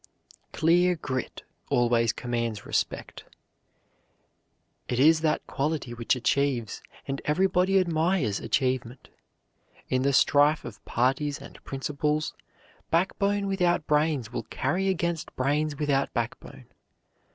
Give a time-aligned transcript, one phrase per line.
[0.51, 3.23] "Clear grit" always commands respect.
[4.87, 9.09] It is that quality which achieves, and everybody admires achievement.
[9.89, 12.33] In the strife of parties and principles,
[12.89, 16.65] backbone without brains will carry against brains without backbone.